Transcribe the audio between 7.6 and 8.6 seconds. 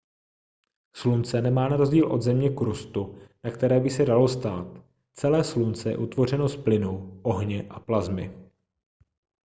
a plasmy